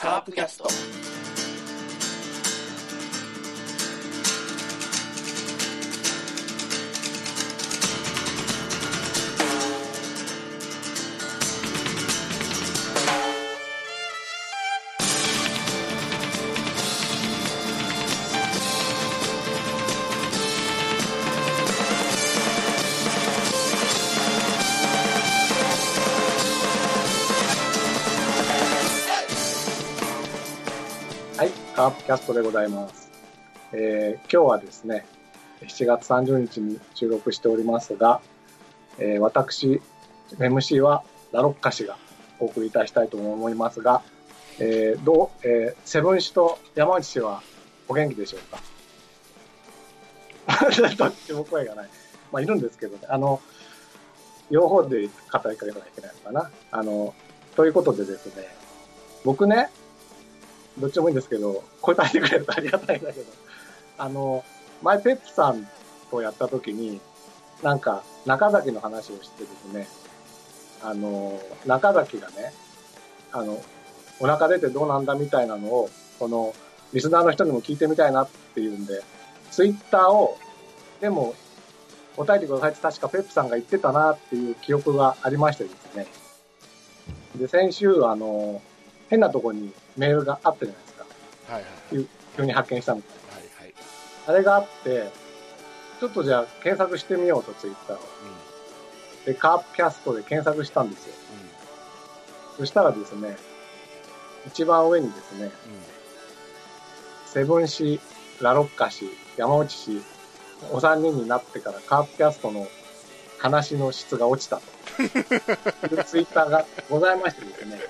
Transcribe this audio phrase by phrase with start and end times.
[0.00, 1.39] カープキャスト。
[32.10, 33.08] キャストでございます。
[33.72, 35.06] えー今日はですね、
[35.62, 38.20] 7月30日に収録しておりますが、
[38.98, 39.80] えー私、
[40.36, 41.96] MC はラロッカ氏が
[42.40, 44.02] お送りいたしたいと思いますが、
[44.58, 47.42] えーどう、えーセブン氏と山内氏は
[47.86, 48.40] お元気でしょう
[50.50, 50.66] か？
[50.98, 51.88] どっちも声がない。
[52.32, 53.40] まあ、いるんですけどね、あの、
[54.50, 56.50] 両方で語りかけなきゃいけないのかな。
[56.72, 57.14] あの、
[57.54, 58.48] ということでですね、
[59.24, 59.70] 僕ね、
[60.80, 63.26] どっちもいいんですけど、答えてくれるとありがたいんだけど、
[63.98, 64.44] あの、
[64.82, 65.68] 前ペップさん
[66.10, 67.00] とやった時に、
[67.62, 69.88] なんか、中崎の話をしてですね、
[70.82, 72.52] あの、中崎がね、
[73.32, 73.62] あの、
[74.18, 76.54] お腹出てどうなんだみたいなのを、この、
[76.92, 79.02] リスナーの人にも聞いてみたいなっていうんで、
[79.50, 80.38] ツイッターを、
[81.00, 81.34] でも、
[82.16, 86.06] 答えてくださいって確かペップさんが言ってたなっていう記憶がありましてですね。
[87.36, 88.60] で、先週、あの、
[89.10, 91.04] 変なとこにメールがあったじゃないですか。
[91.52, 91.68] はいは
[92.02, 93.74] い急に発見したみたいはいはい。
[94.26, 94.32] な。
[94.34, 95.10] あれがあって、
[95.98, 98.00] ちょっとじゃあ検索してみようとツイッターを。
[99.26, 101.14] で、カープキャストで検索したんですよ。
[102.56, 103.36] そしたらですね、
[104.46, 105.50] 一番上にですね、
[107.26, 108.00] セブン氏、
[108.40, 110.02] ラロッカ氏、山内氏、
[110.70, 112.66] お三人になってからカープキャストの
[113.38, 114.62] 話の質が落ちたと。
[115.02, 117.80] いうツイッターがございましてですね、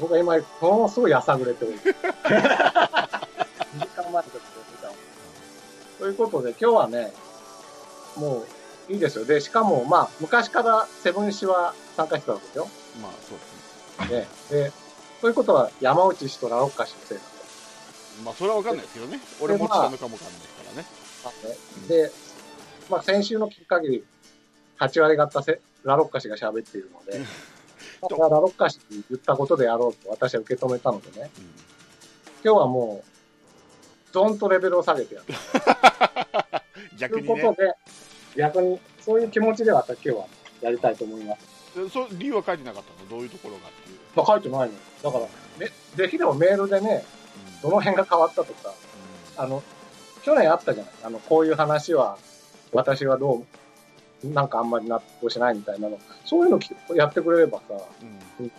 [0.00, 1.88] 僕は今、ものすごいやさぐれております。
[1.88, 1.94] 2
[3.80, 4.30] 時間前と
[5.98, 7.12] ということで、今日はね、
[8.16, 8.44] も
[8.88, 9.24] ういいですよ。
[9.24, 12.68] で、しかも、まあ、昔からセブン氏は参加してたわけですよ。
[12.96, 13.02] うん。
[13.02, 14.28] まあそうですね。
[14.50, 14.72] で、で、
[15.20, 17.30] ということは山内氏とラロッカ氏のせいだと。
[18.24, 19.20] まあそれはわかんないですけどね。
[19.40, 20.86] 俺もちたのかもわかんないからね。
[21.24, 21.56] まあね
[21.88, 22.12] で、
[22.90, 24.04] まあ、先週の聞く限り、
[24.78, 27.20] 8割方せラロッカ氏が喋っているので、
[28.08, 31.30] だからラロッカ氏に言ったことでやろうと私は受け止めたのでね、
[32.44, 35.26] 今日はもう、ドンとレベルを下げてやる。
[36.98, 37.28] 逆にね。
[37.28, 37.74] ということで、
[38.36, 40.26] 逆に、そういう気持ちで私今日は
[40.60, 41.88] やりたいと思います。
[41.88, 43.98] そ理由は書いてなかったのどういうところがっていう。
[44.14, 44.74] まあ、書いてないの。
[45.02, 45.18] だか
[45.58, 47.04] ら、ね、できればメールでね、
[47.62, 48.72] どの辺が変わったとか、
[49.36, 49.62] あの、
[50.22, 52.18] 去年あったじゃないあの、こういう話は、
[52.72, 53.46] 私はどう、
[54.32, 55.98] なんかあんまり納得しないみたいなの。
[56.24, 57.74] そういうのきやってくれればさ、
[58.38, 58.44] うん。
[58.44, 58.52] うん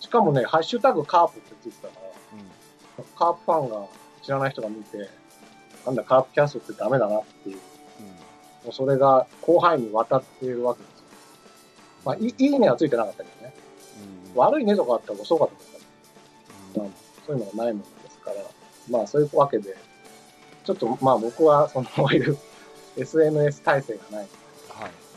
[0.00, 2.08] しかもね、ハッシュタグカープってついてたから、
[2.98, 3.04] うん。
[3.16, 3.86] カープファンが
[4.22, 5.08] 知らない人が見て、
[5.86, 11.04] なんだ、カープキャストってダメだなっていう、もうそれが広範囲に渡っているわけですよ。
[12.04, 13.54] まあ、いいねはついてなかったけどね。
[14.34, 14.40] うん。
[14.40, 15.62] 悪いねとかあったら遅かったか
[16.76, 16.92] ら、まあ、
[17.26, 18.36] そういうのがないものですから、
[18.90, 19.76] まあそういうわけで、
[20.64, 22.36] ちょっとまあ僕はその いう
[22.96, 24.28] SNS 体制がない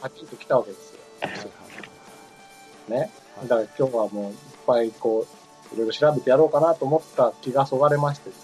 [0.03, 0.99] はっきりと来たわけですよ。
[1.21, 2.97] はいはいね。
[3.37, 4.35] はいだから今日はもういっ
[4.67, 5.25] ぱいこ
[5.71, 8.39] う、いろいろ調べてやろうかなと思った気がそがれましてです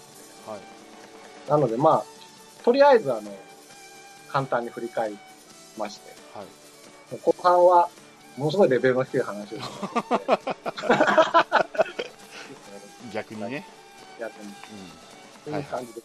[0.48, 0.52] ね。
[0.54, 0.60] はい
[1.50, 2.04] なのでまあ、
[2.64, 3.30] とりあえずあの、
[4.30, 5.18] 簡単に振り返り
[5.76, 6.46] まして、はい
[7.22, 7.90] 後半は
[8.38, 9.72] ものすごいレベルの低い話をします。
[13.12, 13.66] 逆にね。
[14.18, 16.00] やってみうんという感じで。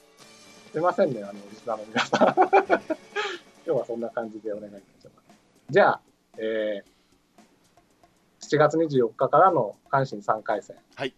[0.74, 2.36] すいませんね、あの、リスナーの皆さん。
[3.66, 5.25] 今日はそんな感じでお願いいたします。
[5.70, 6.02] じゃあ、
[6.38, 11.16] えー、7月24日からの阪神3回戦はい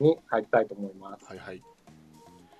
[0.00, 1.26] に入りたいと思います。
[1.26, 1.62] はいはい。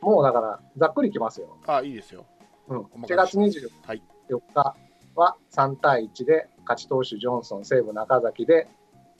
[0.01, 1.57] もうだから、ざっくりいきますよ。
[1.67, 2.27] あ、いいですよ。
[2.69, 2.79] うん。
[2.79, 4.03] お任7月せします24はい。
[4.29, 4.75] 日
[5.15, 8.69] は3対1で、勝ち投手ジョンソン、西武中崎で、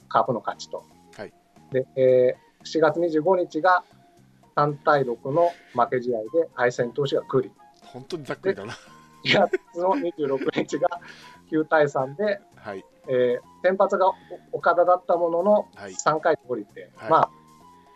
[0.07, 0.83] カープの勝ちと。
[1.15, 1.33] はい。
[1.71, 3.83] で、えー、7月25日が
[4.55, 7.51] 3対6の負け試合で、敗戦投手が栗。
[7.83, 8.73] 本当にざっくりだな。
[9.25, 10.89] 4月の26日が
[11.51, 12.85] 9対3で、はい。
[13.07, 14.13] えー先発がお
[14.59, 17.29] 岡田だったもののはい3回で降りて、はいまあ、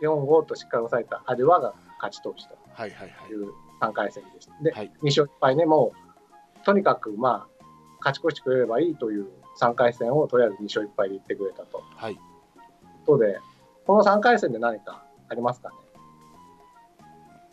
[0.01, 2.89] 4、5としっかり抑えたアデュワが勝ち投手とはい。
[2.89, 2.94] う
[3.81, 4.53] 3回戦でした。
[4.61, 5.94] で、はい2勝1敗ね、も
[6.61, 7.63] う、とにかくまあ、
[8.00, 9.27] 勝ち越してくれればいいという
[9.61, 11.81] 3回戦をとりあえず2勝1敗で言ってくれたと。
[11.95, 12.19] はい。
[13.06, 13.39] とで、
[13.85, 15.75] この3回戦で何かありますかね？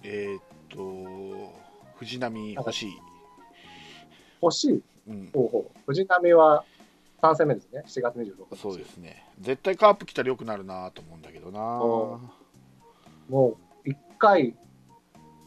[0.03, 1.53] えーっと、
[1.97, 2.93] 藤波欲しい。
[4.43, 4.83] 欲しい？
[5.09, 5.33] うん。
[5.87, 6.65] 藤浪は
[7.23, 8.57] 3戦目ですね、7月26日。
[8.57, 9.27] そうですね。
[9.41, 11.79] 絶対カープ来たらよくなるなと思うんだけどな。
[11.79, 12.21] そ
[13.29, 14.55] もう1回、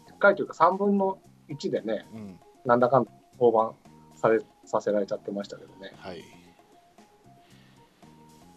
[0.07, 1.17] 1回というか3分の
[1.50, 2.39] 1でね、うん。
[2.65, 3.75] なんだかんだ登板
[4.15, 6.23] されさせられちゃってましたけどね、はい。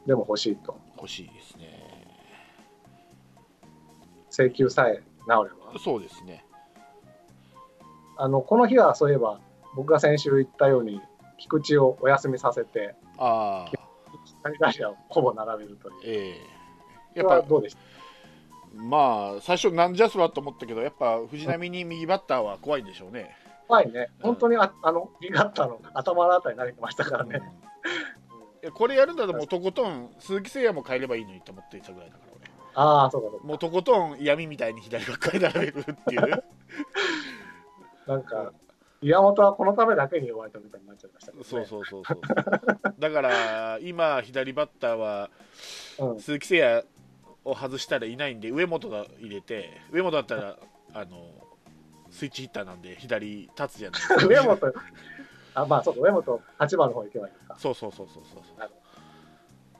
[0.06, 0.78] でも欲しいと。
[0.96, 1.86] 欲しいですね。
[4.30, 5.34] 請求さえ治れ
[5.72, 5.78] ば。
[5.78, 6.44] そうですね。
[8.18, 9.40] あの、この日はそういえば、
[9.76, 11.00] 僕が先週言ったように、
[11.38, 15.94] 菊池をお休みさせて、ああ谷頭をほぼ並べるという。
[16.04, 16.34] え
[17.14, 17.80] えこれはやっぱどうでした？
[18.82, 23.34] まあ最初なんじゃそらと思ったけどやっぱ藤浪に右バッターは怖いんでしょうね、
[23.68, 24.08] 怖いね。
[24.18, 27.40] うん本当にああの、右バッターの頭のあたりに投げてましたからね。
[28.62, 33.46] いやこれやるんだったらもうとことん鈴木誠也も変えればいいのにと思っていたぐらいだから俺ああ、そうかそうか。
[33.46, 36.20] もうとことん闇みたいに左ばっかり並べるっていう
[38.06, 38.52] なんか、
[39.06, 41.38] 岩本はこのためだけに呼ばれたみたいになっちゃいましたね。
[41.44, 42.18] そうそうそうそう。
[42.98, 45.30] だから今左バッターは
[46.00, 46.20] うん。
[46.20, 46.86] 鈴木誠也
[47.44, 50.56] を外したらいないんで上本が入れて上本だったら
[50.92, 51.30] あの
[52.10, 54.00] スイッチヒッターなんで左立つじゃない。
[54.00, 54.72] ですか上本、
[55.54, 57.60] あ、まあそうか、上本、8番の方行けばいいのか。
[57.60, 58.70] そうそうそうそうそう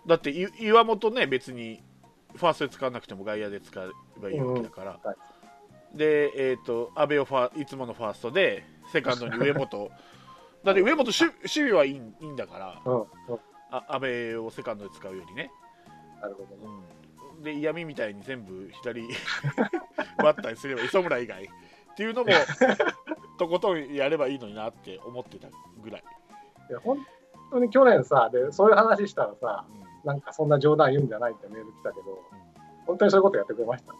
[0.06, 1.82] だってい岩本ね別に
[2.36, 3.88] ファーストで使わなくても外野で使え
[4.20, 5.14] ばいいわけだから、は
[5.94, 5.98] い。
[5.98, 9.90] でえっ、と阿部をファいつものファーストでセカンドに上本。
[10.64, 12.82] だって上本守守備はいいいいんだから。
[12.84, 13.06] うん、うん。
[13.70, 15.50] あ阿部をセカンドで使うよりね、
[16.20, 16.62] なるほどね。
[17.36, 19.08] うん、で闇みたいに全部左
[20.18, 21.44] バッターにすれば磯村以外。
[21.44, 21.48] っ
[21.96, 22.30] ていうのも
[23.38, 25.48] とことんやればいいのになって思ってた
[25.82, 26.04] ぐらい、
[26.68, 26.98] いや、本
[27.50, 30.06] 当に去年さ、で、そういう話したらさ、うん。
[30.06, 32.22] なんかそんな冗談言うんじゃないってメール来たけど、
[32.86, 33.98] 本当にそういうことやってくれましたね。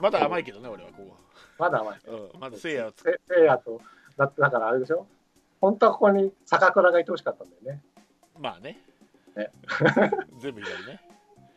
[0.00, 1.16] まだ甘いけどね俺はここ
[1.58, 2.00] まだ甘い。
[2.06, 3.80] は、うん、まだ聖夜をつせせいやと、
[4.16, 5.06] だってだからあれでしょ？
[5.60, 7.82] 本当はここに坂倉がいてほしかったんだよね。
[8.38, 8.78] まあね。
[9.34, 9.50] ね。
[10.38, 11.00] 全部左ね。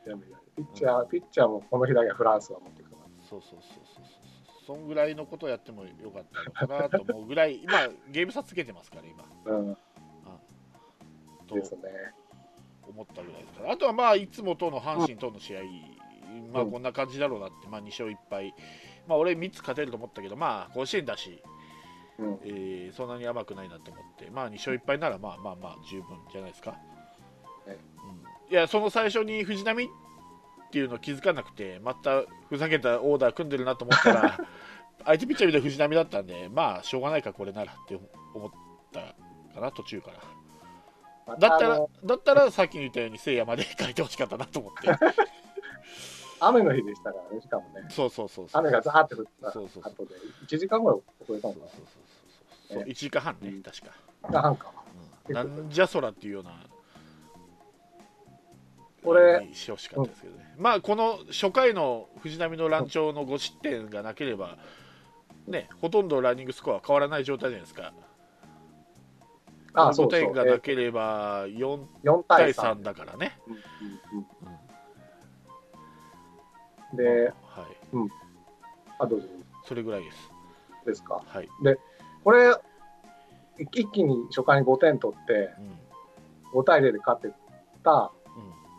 [0.05, 0.25] 全部
[0.55, 2.97] ピッチャー、ピッチャーもこの日だけはフランスが持ってくる。
[3.29, 4.19] そうそうそうそうそう
[4.65, 6.23] そんぐらいのことをやってもよかっ
[6.55, 9.23] たのかなと思うぐらい 今ゲーム差つけてますから今。
[9.45, 9.77] うん、
[11.47, 11.81] とですね。
[12.87, 13.71] 思ったぐらいですから。
[13.71, 15.61] あとはまあいつもとの阪神との試合、
[16.51, 16.71] まあうん。
[16.71, 18.53] こんな感じだろうなって、まあ、2勝1敗
[19.09, 21.41] まあ俺3つ勝てると思ったけどまあ甲子園だし、
[22.19, 27.77] うん、えーそんなに甘くないなと思ってまあ2勝1敗ならまあまあまあ十分じゃないですか、ね
[28.47, 29.87] うん、いやその最初に藤浪っ
[30.71, 34.39] ていうの気づかなくてまたふざけたオーダー組んでるなと思ったら
[35.05, 37.99] 相手ピッチャー見て藤浪だったんでまあしょうがないかこれならって
[38.33, 38.51] 思っ
[38.91, 38.99] た
[39.53, 40.39] かな途中から。
[41.25, 44.89] まだったらだったらさっきに言ったように聖夜まで書いてほしかったなと思って
[46.39, 47.87] 雨の日でしたからね、しかもね。
[47.89, 48.61] そうそうそうそう。
[48.61, 49.93] 雨がザーって降ったそうそうそう。
[49.93, 50.15] 後で、
[50.47, 51.81] 1時間ぐらい遅れたのかそうそう
[52.69, 53.87] そうそう1時間半ね確か、
[54.23, 54.29] な。
[54.29, 54.71] が半か。
[55.27, 55.35] うん。
[55.35, 56.51] なんじゃそらっていうような。
[59.03, 64.57] これにしてほしかったですけどね、まあこの初回の藤浪の乱調の5失点がなければ
[65.47, 67.93] ねほとんどランニングスコアは変わらない状態じゃないですか。
[69.73, 70.21] あ、そ5うそう。
[70.21, 72.79] 点がえなければ4 4対対3。
[72.81, 74.17] 3だからね、うんうんうん。
[74.17, 74.58] うん
[76.93, 77.67] で、はい。
[78.99, 79.27] あ、どうぞ。
[79.65, 80.31] それぐらいです。
[80.85, 81.21] ですか？
[81.25, 81.49] はい、
[82.23, 82.55] これ、
[83.57, 85.53] 一気に初回に5点取って、
[86.53, 86.59] うん。
[86.59, 87.31] 5対0で勝って
[87.83, 88.11] た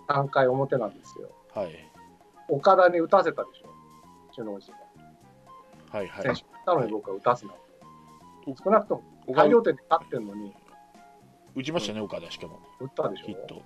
[0.08, 0.24] うん。
[0.26, 1.30] 3回表なんですよ。
[1.54, 1.70] はい。
[2.48, 3.68] 岡田に打たせたでしょ、
[4.34, 4.74] 首脳陣。
[5.90, 6.22] はいはい。
[6.22, 6.44] 選手。
[6.66, 7.52] なのに僕は打たすな。
[8.46, 10.52] お少なくとも岡大量点で勝ってんのに。
[11.54, 12.58] 打ちましたね、岡田しかも。
[12.80, 13.26] 打ったでしょ？
[13.26, 13.62] ヒット、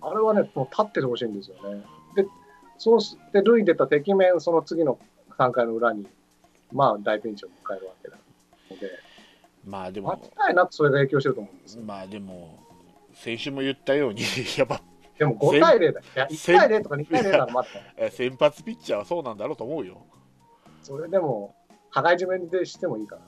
[0.00, 1.84] あれはね、もう立っててほしいんですよね。
[2.16, 2.26] で、
[2.78, 4.98] そうして、塁出た敵面、その次の
[5.36, 6.06] 3回の裏に、
[6.72, 8.16] まあ、大ピンチを迎えるわけな
[8.70, 9.08] ので、
[9.68, 11.82] 間まあでも違いなくそれが影響してると思うんですよ。
[11.84, 12.58] まあでも
[13.14, 14.22] 先週も言ったように
[14.56, 14.80] やっぱ
[15.18, 16.00] でも5対0だ。
[16.00, 17.92] いや、1対0とか2対0なら待って。
[17.96, 20.00] え先発ピッチャーはそうなんだろうと思うよ
[20.82, 21.54] それでも、
[21.90, 23.22] 羽交い締めでしてもいいかな。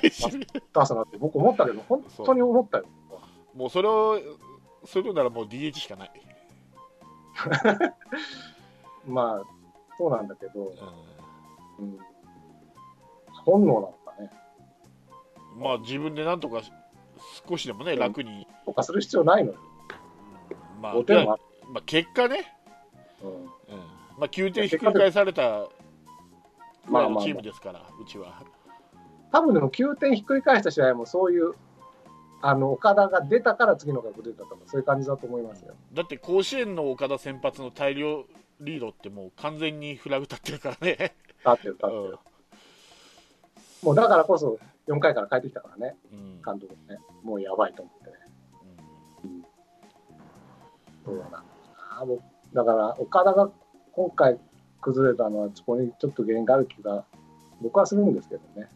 [0.00, 2.84] 出すなって僕思ったけど、本当に思ったよ。
[3.54, 4.20] もうそれを
[4.84, 6.12] するならもう DH しかない、
[9.06, 9.44] まあ、
[9.96, 11.98] そうなんだけど、ううん、
[13.44, 14.30] 本能なのかね。
[15.58, 16.62] ん、まあ自分でなんとか
[17.48, 19.58] 少しでもね楽に、とかする必要ないのよ。
[20.80, 21.38] まあ、5点は。
[21.72, 22.56] まあ結果ね、
[23.22, 23.46] うんうん
[24.18, 25.68] まあ、9点ひっくり返された
[26.86, 28.42] ぐらいのチームですから、うちは。
[29.32, 31.54] 多分でも9点ひっくり返した試合もそういう、
[32.42, 35.74] あの岡田が出たから次のが出たとか、そういう感じだと思いますよ。
[35.92, 38.24] だって甲子園の岡田先発の大量
[38.60, 40.92] リードってもう完全にフラグ立ってるからね。
[40.92, 42.18] 立ってる、立ってうんる。
[43.82, 46.98] もうだからこそ4回から帰ってきたからね、うん監督ね。
[47.22, 48.16] もうやばいと思ってね。
[51.04, 51.44] そうだな。
[52.52, 53.50] だから、岡田が
[53.92, 54.38] 今回
[54.80, 57.04] 崩れたのは、そこにちょっと原因がある気が、
[57.60, 58.68] 僕はするんですけどね。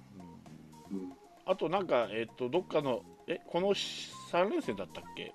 [0.91, 1.13] うんうん、
[1.47, 5.35] あとなんか、えっとどっかのえこの3連戦だったっけ？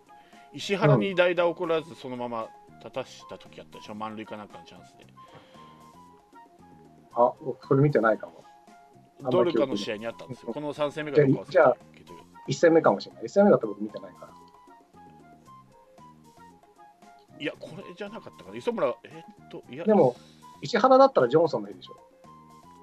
[0.54, 2.48] 石原に代打を送らずそのまま
[2.80, 3.96] 立たした時あったでしょ？
[3.96, 5.06] 満塁かなんかのチャンスで。
[7.14, 8.44] あ、僕、それ見てないかも。
[9.30, 10.54] どれかの試合にあったんですよ。
[10.54, 12.14] この3戦目かどうか忘れたじゃあけど
[12.48, 13.24] 1戦目かもしれない。
[13.24, 14.34] 1戦目だったら僕見てないから。
[17.42, 18.58] いやこれじゃなかったかな。
[18.58, 20.16] 磯村えっといやでも、
[20.62, 21.98] 石原だったらジョンソンの日でしょ。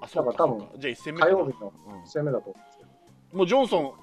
[0.01, 2.03] あそうか多分じゃあ1戦目火曜日のうん。
[2.03, 2.89] 1戦目だと思うんですけど。
[3.37, 3.95] もうジョンソ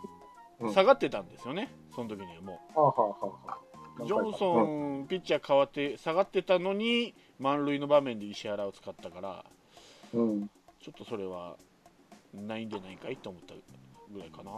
[0.60, 0.68] うん。
[0.70, 3.58] ン下がってたんですよね、その時にはもはあはあはあはあ。
[3.72, 4.60] うジョンソ
[5.04, 9.44] ン、ピッチャー変わって下がってたのに満塁の場面で石原を使ったから
[10.12, 10.20] うん。
[10.20, 10.50] うん。
[10.80, 11.56] ちょっとそれは
[12.34, 13.54] ないんじゃないかいと思った
[14.12, 14.50] ぐらいかな、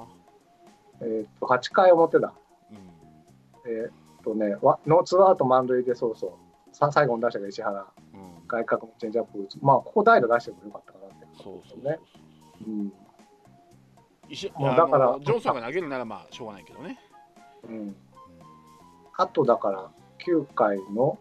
[1.00, 2.32] えーっと、8回表だ。
[2.70, 3.92] うん、えーっ
[4.24, 6.74] とね、わノーツーアウト満塁でそうそう。
[6.74, 7.86] さ最後に出したが石原。
[8.14, 9.58] うん、外角のチェンジアップ打つ。
[9.62, 11.98] まあ、ここ代打出してもよかったかなってそうそうね。
[12.66, 12.92] うん。
[14.28, 16.98] 石だからジョンソンが投げるならまあしょうがないけどね、
[17.68, 17.96] うん。
[19.16, 19.90] あとだから、
[20.26, 21.18] 9回の、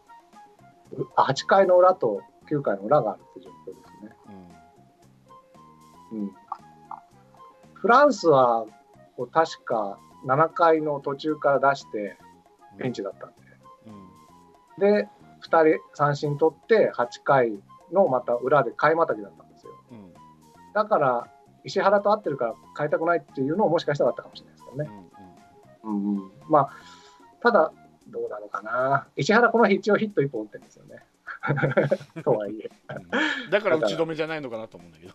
[0.94, 4.16] うあ8回の裏と9回の裏があるって状況ですね。
[6.12, 6.32] うんうん。
[7.74, 8.66] フランスは、
[9.32, 12.18] 確か7回の途中から出して
[12.74, 13.30] うん、ピンチだったん
[13.88, 13.96] う
[14.78, 15.04] んで。
[15.04, 15.10] で、
[15.50, 17.54] 2人三振取って8回
[17.94, 19.72] のまた裏で買いまたぎだったんですよ。
[19.92, 20.14] うん
[20.74, 21.32] だから、
[21.64, 24.90] 石原と合ってるから変えたくないっていうのをもしかしたらあったかもしれないですけどね。
[25.84, 26.70] うんうんうん、まあ、
[27.42, 27.72] ただ、
[28.16, 29.08] どうなのかな。
[29.18, 31.04] 石原、この日一応ヒット1本打ってるんですよね。
[32.24, 32.70] とはいえ。
[32.96, 35.14] うんだから打ち止めじゃないのかなと思うんだけど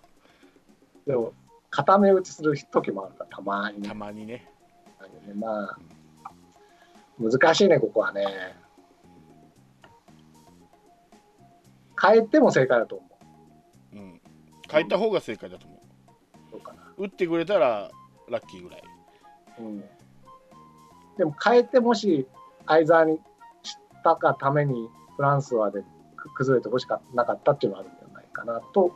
[1.07, 1.33] でも、
[1.71, 3.95] 固め打ちする時もあるから、たまにねた。
[3.95, 4.47] まにね
[5.35, 5.78] まあ、
[7.19, 8.26] 難しいね、ここはね。
[12.00, 13.07] 変えても正解だと思
[13.92, 13.97] う。
[13.97, 14.21] うん
[14.71, 15.83] 変えた方が正解だと思
[16.52, 16.83] どうかな。
[16.99, 17.90] う打ってくれたら
[18.28, 18.83] ラッキーぐらい
[19.59, 19.85] うん、
[21.19, 22.26] でも変えてもし
[22.71, 23.19] 相沢に
[23.65, 23.75] し
[24.05, 25.83] たかためにフランスはで
[26.17, 28.95] く崩れてほしかなかったっていうのはあるんじゃないかなと。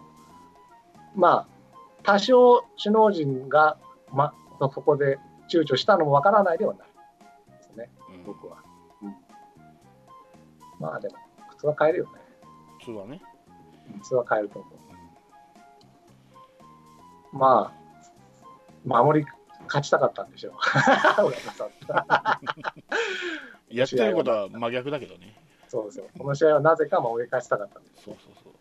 [1.17, 1.51] まあ
[2.05, 3.77] 多少首脳陣が、
[4.13, 5.19] ま、そこで
[5.53, 6.87] 躊躇したのもわからないではない。
[6.87, 6.93] で
[7.63, 7.91] すね。
[8.15, 8.25] うん。
[8.25, 8.63] 僕は、
[9.03, 9.17] うん、
[10.79, 11.17] まあでも
[11.51, 12.11] 普通は変えるよね。
[12.79, 13.21] 普通はね
[14.03, 14.75] 普通は変えると思う。
[17.37, 17.79] まあ
[18.85, 19.27] 守り
[19.67, 20.53] 勝ちたかったんでしょう
[23.77, 25.35] やってることは真逆だけどね
[25.69, 26.07] そうですよ。
[26.19, 28.03] この試合はなぜか守り返したかったんです。
[28.05, 28.53] そうそうそう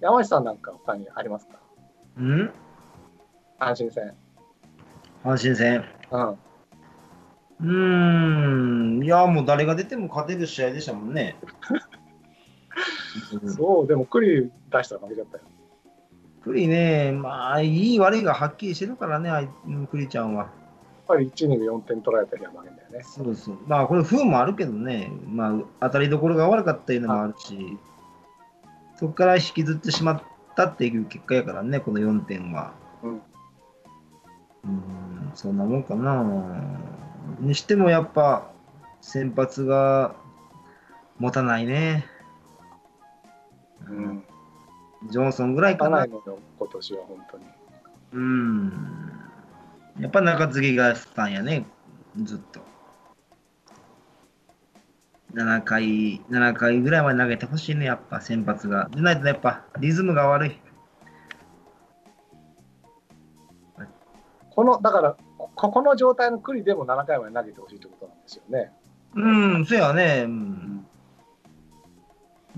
[0.00, 1.58] 山内さんなんか他にありますか？
[2.18, 2.50] うん？
[3.58, 4.14] 阪神戦。
[5.24, 5.84] 阪神戦？
[6.10, 6.30] うん。
[6.30, 9.04] うーん。
[9.04, 11.36] いや、もう誰が出ても勝てる試合でしたもんね。
[13.42, 15.44] うんそう、でも栗出したら負けちゃったよ。
[16.44, 20.50] 栗ね、まあ、いい悪いがはっきりしてるからね、あいうん栗ちゃんは。
[21.08, 23.02] やっぱり1イニング4点取られたりは負けんだよね。
[23.04, 23.58] そうそう。
[23.68, 27.78] まあ、これ、不運もあるけどね、まあ、当たりどころが悪かったいうのもあるし、
[28.96, 30.22] そこから引きずってしまっ
[30.56, 32.72] たっていう結果やからね、この4点は。
[33.04, 33.12] うん。
[33.12, 36.24] うん、そんなもんかな。
[37.38, 38.50] にしてもやっぱ、
[39.00, 40.16] 先発が
[41.20, 42.04] 持たないね。
[43.88, 44.24] うん。
[45.08, 46.08] ジョンソンぐらいかなかない。
[46.08, 47.44] のよ、今年は本当に。
[48.12, 49.15] うん。
[49.98, 51.66] やっぱ中継ぎがしたんやね、
[52.22, 52.60] ずっと。
[55.34, 58.88] 7回、7回ぐらいまで投げてほしいね、やっぱ先発が。
[58.90, 60.60] でないとやっぱリズムが悪い。
[64.50, 65.16] この、だから、
[65.54, 68.72] ここの状態の栗でも7回まで投げてほしいってことなんですよね。
[69.14, 70.24] うん、そうやね。
[70.26, 70.86] うん、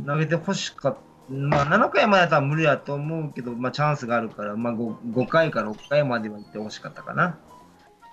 [0.06, 1.07] 投げてほしかった。
[1.28, 7.38] まあ、7回までだったら無理やと思うけど、まあ、チャンスがあるから、まあ5、5回か6回までは行ってほしかったかな。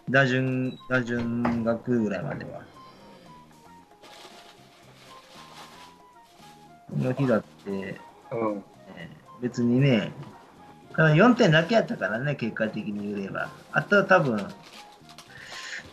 [0.10, 2.62] 打順、打順が来るぐらいまでは。
[6.92, 8.64] この日だって、うん。
[8.96, 10.12] えー別にね、
[10.96, 13.52] ただ4点だけやったからね、結果的に言えば。
[13.72, 14.40] あとは多分、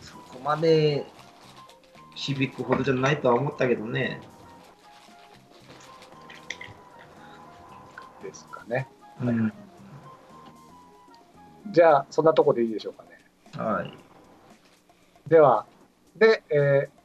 [0.01, 1.05] そこまで
[2.15, 4.21] 響くほどじゃないとは思ったけどね。
[9.31, 9.53] うん。
[11.71, 13.09] じゃあ、そんなとこでいいでしょうかね。
[13.57, 13.93] はい。
[15.27, 15.65] では、
[16.15, 17.03] で、えー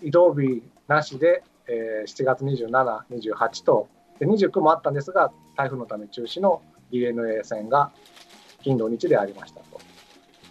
[0.00, 3.88] 移動日なしで、えー7月27、28と、
[4.20, 6.62] で29もあったんですが、台風のため中止の
[6.92, 7.90] DNA 戦が
[8.62, 9.80] 金土日でありましたと。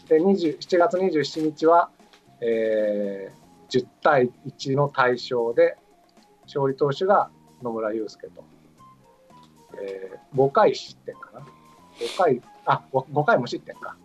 [0.10, 1.90] で、20 7月27日は、
[2.42, 5.78] えー10対1の大勝で、
[6.46, 7.30] 勝利投手が
[7.62, 8.44] 野村祐介と、
[9.82, 11.40] えー5回失点かな。
[12.00, 13.96] 5回、あ、5, 5回無失点か。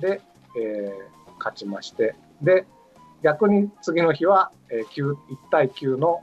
[0.00, 0.20] で、
[0.56, 2.66] えー勝ちまして、で、
[3.22, 5.16] 逆に次の日は、えー、9 1
[5.50, 6.22] 対9の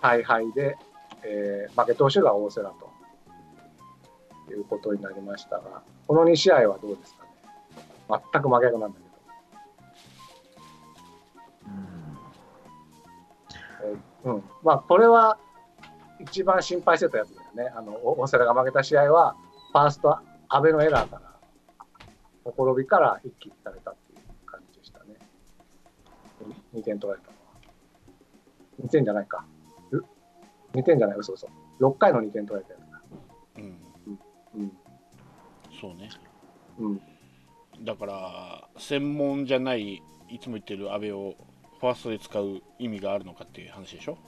[0.00, 0.76] 大敗で、
[1.24, 2.74] えー負け投手が大瀬良
[4.46, 7.30] ということになりましたが、この2試合はどうですかね。
[8.32, 9.08] 全く真逆なんだけど。
[14.24, 15.38] うん、まあこれは
[16.20, 17.70] 一番心配してたやつね。
[17.74, 19.36] あのお大瀬良が負けた試合は、
[19.72, 21.32] ファースト、阿部のエラーから、
[22.44, 25.16] ほころびから一気にされたっていう感じでしたね。
[26.74, 27.44] 2点取られたのは。
[28.84, 29.44] 2点じゃないか。
[29.90, 29.98] う
[30.72, 31.48] 2点じゃない、嘘嘘。
[31.80, 33.02] 6回の2点取られたやつだ。
[33.58, 33.78] うん、
[34.54, 34.72] うん。
[35.80, 36.08] そうね
[36.78, 37.00] うん。
[37.84, 41.34] だから専門じゃないいつも言ってる阿部を
[41.80, 44.18] ファーストで使う意味があるのかっていう話でしょ？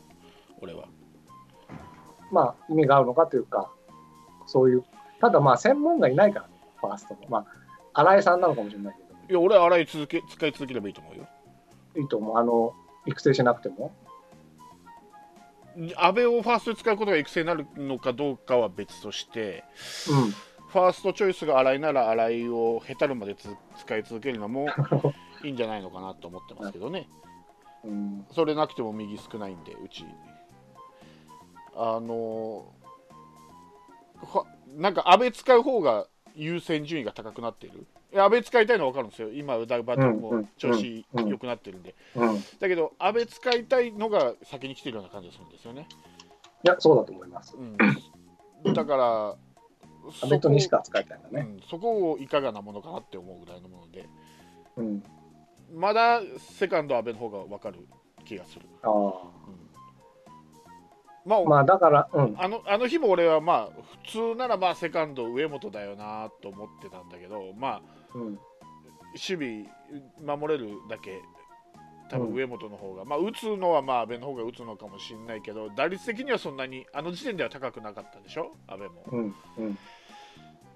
[0.60, 0.84] 俺は
[2.30, 3.70] まあ、意味があるのかというか、
[4.46, 4.84] そういう、
[5.20, 7.20] ただまあ、専門がいないからね、ファーストも。
[7.28, 7.38] ま
[7.92, 11.26] あ、新井さんなのかもしれないけど、いや俺は洗い続け使い続ければいいと思うよ
[11.96, 12.36] いいと思う。
[12.36, 12.74] あの、
[13.06, 13.92] 育成しなくても。
[15.96, 19.64] 阿部をファーストで使うことが育成になるのかどうかは別として
[20.10, 20.30] うん。
[20.68, 24.66] ファーストチョイスが洗いなら洗いをへたるまでつ使い続けるのも
[25.42, 27.08] いいんじゃないのかなと思ってますけどね
[27.84, 28.26] うん。
[28.30, 30.04] それなくても右少ないんでうち
[31.74, 32.72] あの
[34.22, 34.44] は
[34.76, 37.86] なんか阿部使う方が優先順位が高くなっている？
[38.12, 39.32] いや阿部使いたいのは分かるんですよ。
[39.32, 41.94] 今宇田バトルも調子良くなってるんで。
[42.58, 45.86] だけど阿部使いたいのが先に来てるような感じがするんですよね、
[46.64, 47.56] や、そうだと思います。
[47.56, 47.62] う
[48.70, 49.36] ん、だから
[50.22, 51.40] 阿部と西川使いたいんだね。
[51.40, 54.08] うん、そこをいかがなものかなって思うぐらいのもので。
[54.76, 55.02] うん。
[55.72, 57.86] まだセカンド阿部の方が分かる
[58.24, 58.90] 気がする、ああ。
[58.90, 59.69] うん
[61.24, 62.34] まあ、まあ、だから、うん。
[62.38, 67.82] あのあの日も俺はまあ普通ならまあセカンド上本だよなと思ってたんだけどまあ
[68.14, 68.24] うん。
[69.12, 69.64] 守
[70.24, 71.20] 備守れるだけ
[72.10, 78.52] 多分上本の方が、まあ打つのはまあ阿部の方が打つのかもしれないけど打率的にはそんなにあの時点では高くなかったでしょ？
[78.66, 79.34] 阿部もうん。
[79.58, 79.78] うん。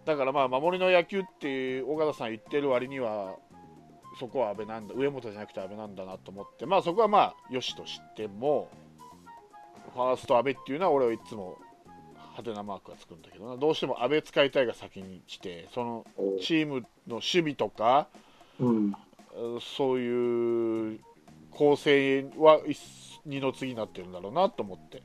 [0.04, 3.36] だからまあ守りの野球って尾形さん言ってる割には
[4.20, 8.68] そこは阿部なんだ上本じゃなくて阿部なんだなと思ってまあそこはまあよしとしても
[9.94, 11.56] ファースト阿部っていうのは俺はいつも
[12.16, 13.56] 派手なマークがつくんだけどな。
[13.56, 18.08] どうしても阿部使いたいが先に来てそのおチームの守備とか
[18.58, 18.68] うん。
[18.68, 18.94] うん
[19.60, 21.00] そういう
[21.50, 22.78] 構成は一
[23.26, 25.02] 二の次になってるんだろうなと思って、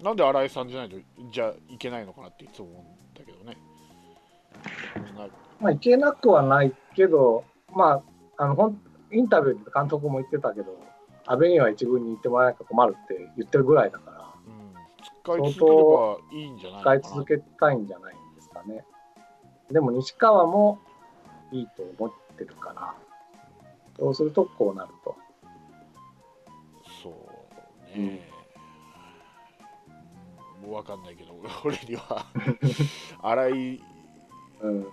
[0.00, 0.04] うん。
[0.04, 0.96] なんで新井さんじゃないと
[1.30, 3.56] じゃいけないのかなっていつも思うんだけどね。
[5.16, 5.28] な
[5.60, 8.02] まあ、いけなくはないけど、ま
[8.36, 8.80] あ、あの、ほん、
[9.12, 10.76] インタビューで監督も言ってたけど、
[11.26, 14.74] 安倍には一軍に行ってもらえないか困るって言ってるぐらいだから、うん、
[15.22, 18.84] 使い続ければいいんじゃない使い続けたいんじゃないんですかね。
[19.70, 20.78] でも西川も
[21.50, 22.94] いいと思ってるから、
[23.98, 25.16] そうするとこうなると。
[27.02, 28.20] そうね、
[30.62, 31.34] うん、分かんないけど
[31.64, 32.26] 俺には
[33.22, 33.82] 新井
[34.60, 34.86] うん。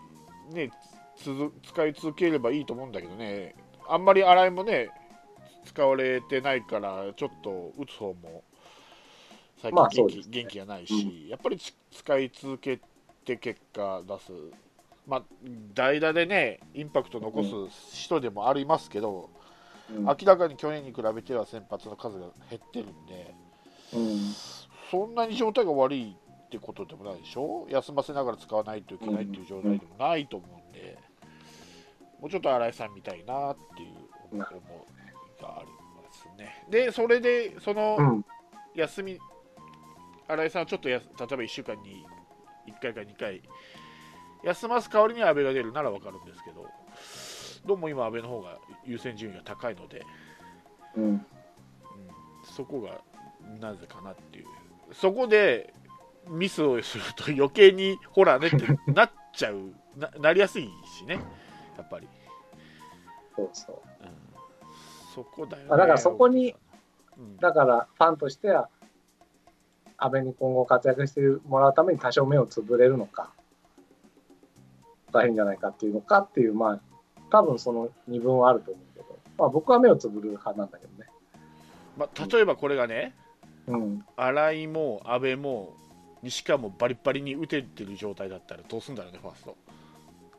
[0.53, 0.69] ね
[1.15, 3.55] つづ使い続ければいいと思うんだけどね
[3.87, 4.89] あんまり洗いもね
[5.65, 8.43] 使われてないからちょっと打つ方も
[9.61, 10.23] 最まあ近元気,、ね。
[10.29, 12.79] 元気がないし、やっぱりつ使い続け
[13.25, 14.31] て結果出す。
[15.07, 15.23] まあ
[15.73, 19.29] 代打でねインパクト残す人でもありますけど、
[19.89, 20.05] うん。
[20.05, 23.33] 明らかに去年に比べては先発の数が減ってるんで
[23.93, 24.19] うん。
[24.89, 27.67] そんなに状態が悪いってことでもないでしょ？
[27.69, 30.97] 休ませながら使わないといけないっていう状態でもないと思うんで、
[32.19, 33.89] もうちょっと新井さんみたいなっていう
[34.33, 34.45] 思い
[35.41, 36.65] ながありますね。
[36.69, 38.25] で、それでそのうん。
[38.73, 39.19] 休み、
[40.29, 42.05] 新井さんはちょっとや例えば1週間に
[42.67, 43.41] 1回か2回
[44.43, 46.67] 休ます代わりに阿部が出るなら分かるんですけど、
[47.65, 50.05] どうも今、阿部の方が優先順位が高いので、
[50.95, 51.03] うん。
[51.03, 51.25] うん、
[52.43, 53.01] そこが
[53.59, 54.45] なぜかなっていう
[54.93, 55.73] そこで
[56.29, 58.57] ミスをすると余計にほらねって
[58.91, 61.19] なっちゃうななりやすいしね
[61.77, 62.07] やっぱり、
[63.35, 63.81] そうそう。
[64.01, 64.20] うん、
[65.13, 66.55] そこだよねあだからそこに、
[67.17, 68.69] うん、だからファンとしては、
[69.97, 73.31] 安倍に今後活躍してもらうために多少目をつぶれるのか、
[75.11, 76.81] 大変じゃないかっていうのかっていう、まあ、
[77.29, 81.09] 多分その二分はあると思うけど、まあ僕は目をつぶる派なんだけどね。
[81.97, 83.13] まあ、例えばこれがね
[83.67, 84.05] うん。
[84.15, 85.75] 新井も阿部も
[86.23, 89.57] 西川もバリバリに打ててる状態だったらどうすんだろうねファースト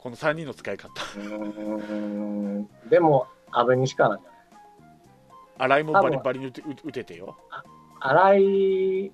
[0.02, 0.90] この3人の使い方。
[2.90, 4.31] でも、安倍西川なんじゃ
[5.62, 7.36] 新井もバリバリに打て打ててよ。
[8.00, 9.12] 新井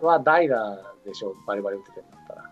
[0.00, 2.50] は代打でしょう、バリバリ打っててんだったら。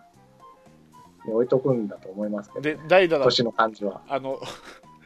[1.25, 4.01] に置いとくんだと思いますけど、で代打だ年の感じは。
[4.07, 4.39] あの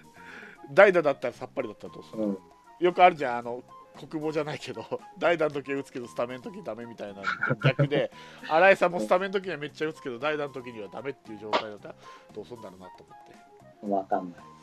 [0.74, 2.38] 代打だったらさっぱりだったらどうする、うん。
[2.80, 3.38] よくあるじゃん。
[3.38, 3.63] あの
[4.10, 4.84] 国防じゃないけど。
[5.17, 7.22] 代打の時は打つけどスタメンの時ダメみたいな
[7.63, 8.12] 逆で
[8.50, 11.96] 新井さんもスタメンの時にはめっちゃ打つけど代打の時にはダメっていう状態だったら
[12.34, 14.61] どうするんだろうなと思って、わかんない。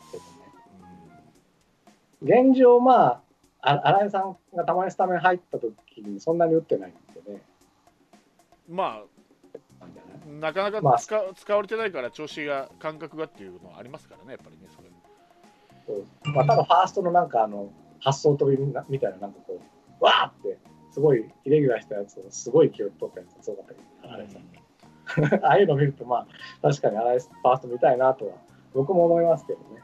[2.22, 3.22] 現状、まあ、
[3.60, 7.42] あ新井さんがたまにスタメン入った時にそんなに打ってないんでね。
[8.68, 9.02] うんま
[9.80, 14.88] なんじゃないあなかなまあか使,、使われてないから調子が感覚がっていうのはありますからねやっぱりねそれ
[15.86, 19.60] そうまあ、ただファーストのなんかあの発想飛びみみたいな、なんかこ
[20.00, 20.58] う、わーって、
[20.90, 24.42] すごいイレギュラーしたやつをすごい勢いで取ったやつがすごかったけど、新井さん。
[25.44, 26.26] ああいうの見ると、まあ、
[26.62, 28.34] 確かに新井ファースト見たいなとは、
[28.74, 29.82] 僕も思いますけどね。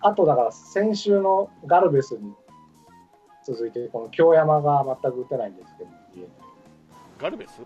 [0.00, 2.32] あと、だから先週のガルベスに
[3.44, 5.90] 続いて、この京山が全く打てないんですけど、
[7.18, 7.60] ガルベス？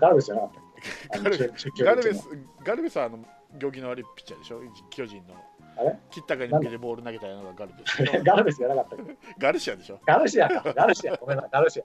[0.00, 1.18] ガルベスじゃなかったっけ？
[1.22, 3.18] ガルベ中中ガルベス中ガルベスはあの
[3.58, 4.60] 行儀の悪いピッチャーでしょ？
[4.90, 5.34] 巨人の。
[5.78, 5.98] あれ？
[6.10, 9.16] 切ったかに向けてボール投げたのがガルベス ガルベスじゃなかったっけ？
[9.38, 9.98] ガルシアでしょ？
[10.06, 11.84] ガルシアか、ガルシア、ごめんなさい、ガルシア。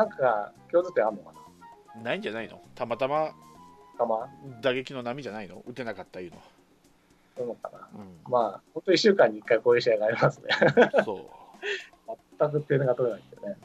[0.00, 1.32] なんか、共通点あんのか
[1.96, 2.02] な？
[2.02, 2.60] ないんじゃないの？
[2.74, 3.32] たまたま
[3.98, 4.28] たま、
[4.62, 5.62] 打撃の波じゃないの？
[5.66, 6.36] 打てなかったいうの。
[6.36, 6.42] は、
[7.36, 7.88] そうのかな。
[7.94, 8.30] うん。
[8.30, 10.48] まあ、本当1週間に1回こういう試合がありますね。
[11.04, 11.42] そう。
[12.38, 13.56] 全く点が取れないけどね。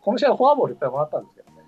[0.00, 1.62] この試合はフォアボールいっぱいもらったんですけどね。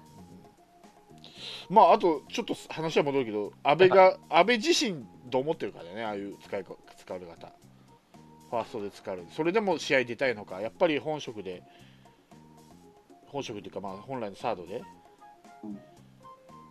[1.69, 6.05] まああとちょっと話は戻るけど安倍が安倍自身どう思ってるかだよね。
[6.05, 7.53] ああいう使いこ使われ方。
[8.51, 9.29] ファーストで使われる。
[9.31, 10.61] それでも試合出たいのか。
[10.61, 11.63] やっぱり本職で
[13.27, 14.83] 本職っていうかまあ本来のサードで、
[15.63, 15.79] うん。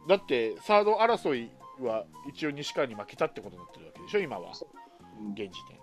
[0.08, 3.99] だってサード争いは一応西川に負けたってことになってるわけ。
[3.99, 4.52] でしょ今は。
[5.19, 5.78] うん現時点、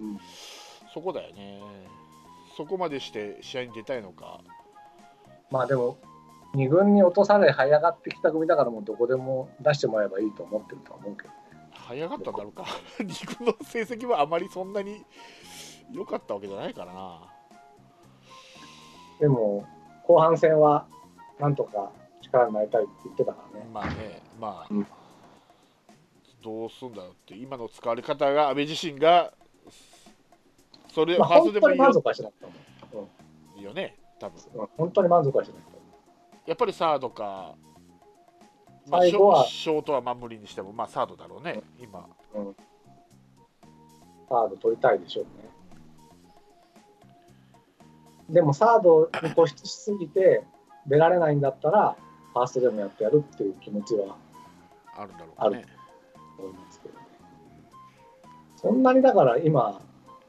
[0.00, 0.20] うん。
[0.92, 1.60] そこだよね。
[2.56, 4.40] そこまでして試合に出たいのか。
[5.50, 5.98] まあでも、
[6.54, 11.30] 2軍に落とされ、這い上がってきた組だから、もうどこでも出してもらえばいいと思ってるとは思うけど。
[11.72, 12.64] 早かったんだろうか。
[13.00, 15.04] 2軍の成績はあまりそんなに
[15.90, 17.20] 良かったわけじゃないからな。
[19.18, 19.64] でも、
[20.06, 20.86] 後半戦は、
[21.38, 21.90] なんとか
[22.20, 23.66] 力になりたいって言ってたからね。
[23.72, 24.86] まあねまあ、うん
[26.42, 29.32] どうすんだろうって今の使われ方が安倍自身が
[30.92, 32.50] それ、まあ、ファースト本当に満でもいいよ足はしなかっ
[32.80, 33.08] たと思
[33.56, 34.60] いいよね多分う。
[34.60, 35.62] うん本当に満足はしなかっ
[36.44, 36.50] た。
[36.50, 37.54] やっぱりサードか、
[38.88, 42.56] まあ、最後はショートは守りにしてもまあサードだろうね今うん。
[44.28, 45.30] サード取りたいでしょうね。
[48.30, 50.42] でもサードに固執しすぎて
[50.86, 51.96] 出られないんだったら、
[52.32, 54.16] ファーストでもやってやるっていう気持ちは
[54.96, 55.66] あるんだろうかね
[56.46, 57.06] 思いますけどね。
[58.56, 59.80] そんなにだから今、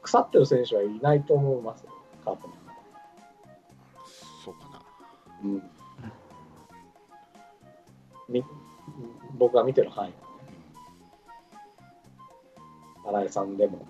[0.02, 1.90] 腐ってる選手はいないと思いますよ、
[2.24, 2.54] カープの。
[4.44, 4.80] そうかな
[5.44, 5.62] うん。
[8.28, 8.42] み
[9.38, 10.12] 僕が見てる範囲
[13.06, 13.20] はね。
[13.20, 13.86] 新井さんでも。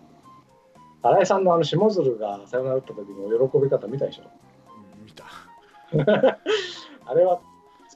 [1.02, 4.22] 新井さんのあの下鶴がサヨナラ打った時の喜び方見たでしょ？
[4.98, 5.24] うん見た
[7.06, 7.40] あれは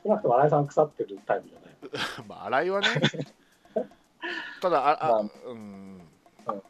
[0.03, 1.77] 少なくとも新井さんは腐ってるタイプじゃない。
[2.29, 2.87] まあ新井はね
[4.61, 5.21] ただああ、まあ。
[5.21, 5.29] うん。
[5.47, 6.63] うん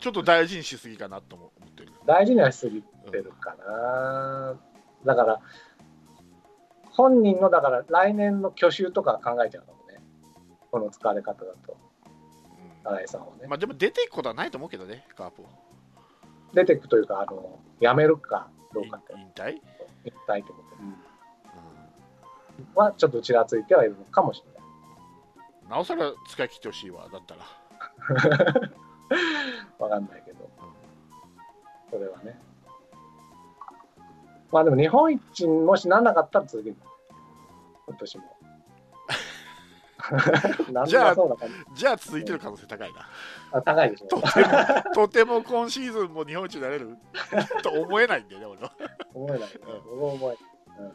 [0.00, 1.92] ちょっと大事にしすぎかなとも思ってる。
[2.06, 4.54] 大事にはしすぎてるかな。
[5.04, 5.40] だから、
[6.90, 10.00] 本人のだから来年の去就とか考えちゃうかもね。
[10.70, 11.76] この使われ方だと、
[12.84, 12.96] うん。
[12.96, 13.48] 新井さんはね。
[13.48, 15.46] まあでも出ていくことはないと思うけどねカープを。
[16.54, 19.54] 出ていくというか、あの辞めるかどうかって、引退、
[20.04, 20.62] 引退ってこ
[22.74, 24.57] とはちょっとちらついてはいるのかもしれない。
[25.68, 27.40] なおさら使い切ってほしいわだったら、
[29.78, 30.48] わかんないけど、
[31.90, 32.40] それはね。
[34.50, 36.76] まあでも日本一にもしならなかったら続ける。
[37.86, 38.24] 今年も。
[40.86, 41.20] じゃあじ。
[41.74, 43.08] じゃあ続いてる可能性高いな
[43.52, 44.06] あ高いでしょ。
[44.06, 46.96] とてもとても今シーズンも日本一になれる？
[47.62, 48.72] と思えないんだよね俺は
[49.12, 49.48] 思えない、ね。
[49.64, 50.92] 僕も思えない。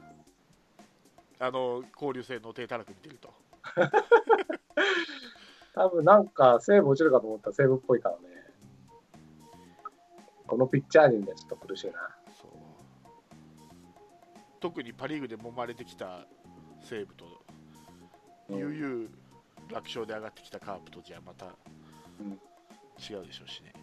[1.40, 3.34] あの交流戦の低たらく見てると
[5.74, 8.34] 多分なんか西武落ちるかと思ったら西武っぽいからね。
[10.48, 12.16] このピッチャー陣でちょっと苦しいな。
[12.40, 12.52] そう
[14.60, 16.28] 特にパ・リーグで揉まれてきた
[16.82, 17.26] 西武と
[18.50, 19.10] うん悠々
[19.72, 21.48] 楽勝で上がってきたカープとじゃまた
[22.20, 22.32] うん
[23.00, 23.74] 違うでしょうしね。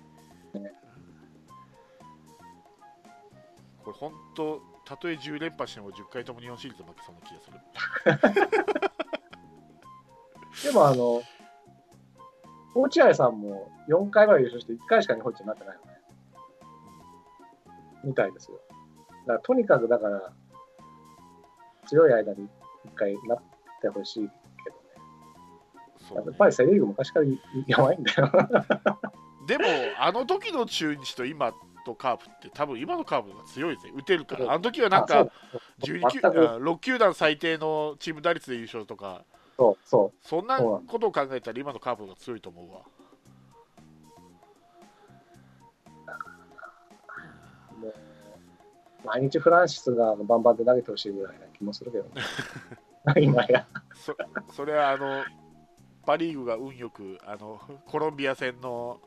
[0.60, 0.72] ね
[3.82, 9.00] これ本当たとえ10連覇しても10回とも日本シリーズ負けそうな気がする
[10.62, 11.22] でもあの、
[12.74, 15.90] 落合さんも4回ぐらい優勝して1回しか日本一になってないよね。
[18.04, 18.60] みたいですよ。
[19.26, 20.32] だからとにかくだから、
[21.86, 22.48] 強い間に
[22.86, 23.38] 1回なっ
[23.80, 24.30] てほしい
[24.64, 24.76] けど
[26.16, 26.22] ね。
[26.22, 27.26] ねやっぱりセ・リーグ昔から
[27.66, 28.30] やばいんだよ。
[29.46, 29.64] でも
[29.98, 31.52] あの時の中日と今
[31.84, 39.24] とカープって多分今のカープが強いぜ打てるからあの時はなんかあそう12球全くあ6球団最低のチーム打率で優勝とか
[39.60, 42.80] そうそそんなことを考えたら今のカープが強いと思うわ
[47.76, 47.80] う。
[47.84, 47.94] もう
[49.04, 52.22] 毎日フランシスがバンバンで投げてほしいぐらいな気もするけどね。
[53.20, 53.66] 今や。
[53.92, 54.16] そ
[54.50, 55.24] それはあの
[56.06, 58.98] パ・リーグが運よくあのコロンビア戦の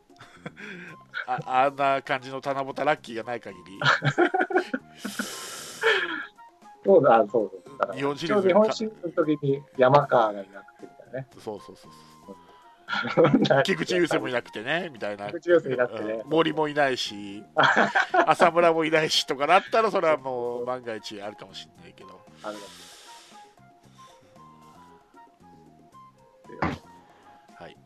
[1.26, 3.80] ああんな感じの棚ぼたラッキーがない限り
[6.86, 7.64] そうだ、そう。
[7.88, 7.94] だ。
[7.94, 8.48] 日本シリーズ。
[8.48, 11.28] 日本シリーズの時に山川がいなくてみたいなね。
[11.34, 11.94] そうそうそうそう。
[13.64, 15.28] 菊池雄星もいななくてねみたいな。
[15.28, 16.14] 菊池雄星いなくてね。
[16.14, 17.44] うん森もいないし
[18.28, 22.10] 浅村もいないしとかなったらそれはもう万が一あるかもしれないけど。
[27.56, 27.78] はい。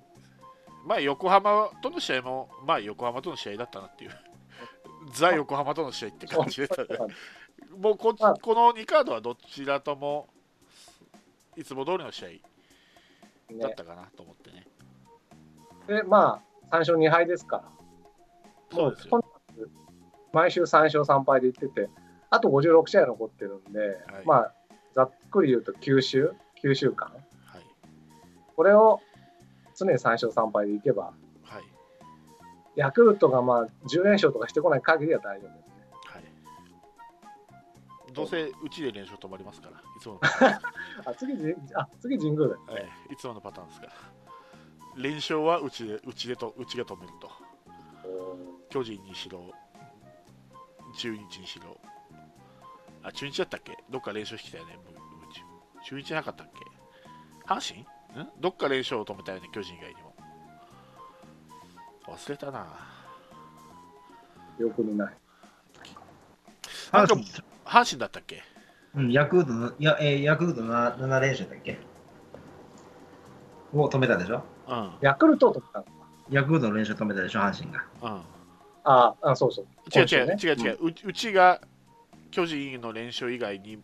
[0.86, 4.12] まあ横浜との試合もまあ横浜との試合だったなっていう。
[5.12, 7.00] ザ横浜との試合って感じでしたね
[7.78, 10.28] もうこまあこの2カードはどちらとも
[11.56, 12.28] いつも通りの試合
[13.60, 14.68] だっね、たかなと思ってね。
[15.88, 17.64] で、まあ、3勝2敗ですから。
[18.72, 19.22] そうですよ。
[20.34, 21.90] 毎週3勝3敗でいってて、
[22.30, 24.54] あと56試合残ってるんで、まあ、
[24.94, 27.10] ざっくり言うと9週、9週間。
[27.10, 27.22] はい。
[28.56, 29.00] これを
[29.76, 31.14] 常に3勝3敗でいけば、
[31.44, 31.64] はい。
[32.76, 35.67] ヤクルトがまあ10連勝とかしてこない限りは大丈夫です
[38.18, 40.20] どうせうちで連勝止まりますからいつもの
[41.06, 42.74] あ、次じ、あ、次神宮だよね。
[42.74, 43.94] はい、いつものパターンですから。
[44.96, 47.30] 連勝はうちでうちでとうちが止めると。
[48.70, 49.52] 巨人にしろ、
[50.98, 51.80] 中日にしろ。
[53.04, 53.78] あ、中日だったっけ？
[53.92, 54.80] どっか連勝してきたよね。
[54.84, 54.90] う
[55.30, 55.44] うち
[55.90, 56.50] 中日なかったっ
[57.46, 57.54] け？
[57.54, 57.84] 阪
[58.16, 58.24] 神？
[58.24, 58.30] ん？
[58.40, 60.16] どっか連勝を止めたよね、巨人以外にも。
[62.08, 62.66] 忘れたな。
[64.58, 65.16] よく見ない。
[66.92, 67.16] なんか
[67.68, 68.44] 阪神だったっけ？
[68.96, 71.78] うん、ヤクルトの、いや、えーヤクルトの7 7連勝だっけ？
[73.74, 74.44] を止めたでしょ？
[74.68, 74.92] うん。
[75.02, 75.84] ヤクルトとか、
[76.30, 77.84] ヤクルトの連勝止めたでしょ阪神が。
[78.02, 78.22] うん。
[78.86, 79.66] ああ、そうそう。
[79.94, 80.38] 違う違う、ね。
[80.42, 81.62] 違う違う、ううちが
[82.32, 83.78] 巨人の連勝以外に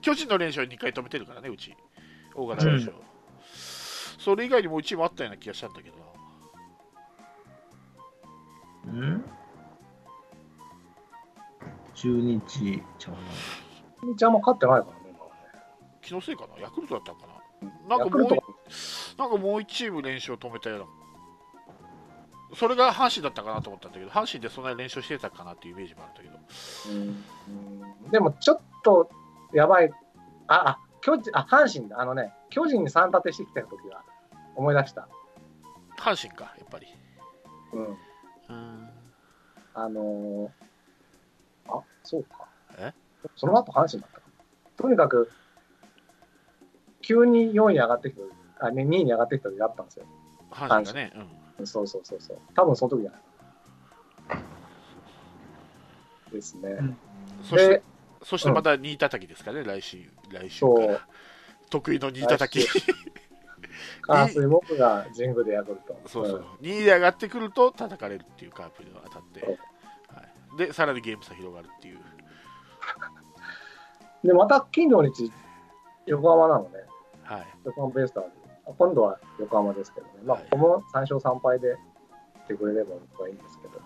[0.00, 1.76] 巨人の連勝2回止めてるからねうち。
[2.36, 2.92] 大型連勝、
[4.18, 5.96] それ以外にもうちもあったような気がしたんだけど。
[8.86, 9.24] うん？
[11.94, 15.34] 中日、ちゃう日ちゃんも勝ってないからね、今はね。
[16.02, 17.26] 気のせいかなヤクルトだったのか
[17.62, 18.28] うんななんかもう
[19.18, 20.86] なんかもう1チーム連勝止めたような
[22.56, 29.10] それが阪神だったかなと思ったんだけど阪神でそんなに連勝してたかなっていうイメージもあるんだけどうんでもちょっと
[29.54, 29.90] やばい。
[30.48, 32.00] あ、あ、巨人、あ、阪神だ。
[32.00, 34.02] あのね、巨人に3立てしてきた時は
[34.56, 35.08] 思い出した。
[35.98, 36.88] 阪神かやっぱり
[37.72, 37.86] うん。
[37.86, 38.90] うん
[39.76, 40.73] あのーあ、
[42.04, 42.48] そうか。
[42.78, 42.92] え？
[43.34, 44.26] その後阪神だったか。
[44.76, 45.30] とにかく、
[47.02, 48.16] 急に4位に上がってき
[48.58, 50.06] た、あ、ね、2位に上がってきた時があったんですよ。
[50.50, 51.12] 阪神がね、
[51.58, 52.38] うん、そうそうそうそう。
[52.54, 53.20] 多分その時じゃない
[54.28, 54.42] かな。
[56.32, 56.68] ですね。
[56.70, 56.96] うん
[57.42, 57.82] そしてで、
[58.22, 61.06] そしてまた2位叩きですかね、来週来週そうから
[61.68, 62.82] 得意の2位叩き来
[64.00, 66.00] 関水木が神宮でヤクルト。
[66.06, 69.58] そうそう、ん2位で上がってくると叩かれるっていうカープに当たって、
[70.56, 71.98] でさらにゲーム差広がるっていう
[74.22, 75.32] で、また金土日、
[76.06, 76.70] 横浜なのね。
[77.22, 78.30] はい横浜ベイスターズ。
[78.66, 80.12] あ今度は横浜ですけどね。
[80.24, 81.76] まあ、はいここも3勝3敗で
[82.46, 83.80] 来てくれれば僕はいいんですけど。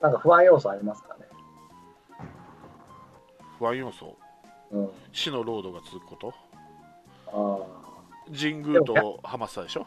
[0.00, 1.26] なんか不安要素ありますかね。
[3.58, 4.16] 不安要素？
[4.70, 4.90] うん。
[5.12, 6.34] 死のロードが続くこと？
[7.26, 8.32] ああ。
[8.32, 9.86] 神宮とハマスタでしょ？